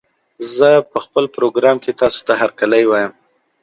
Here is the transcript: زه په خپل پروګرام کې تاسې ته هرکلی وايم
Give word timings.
زه 0.55 0.69
په 0.91 0.97
خپل 1.05 1.25
پروګرام 1.35 1.77
کې 1.83 1.91
تاسې 2.01 2.21
ته 2.27 2.33
هرکلی 2.41 2.83
وايم 2.87 3.11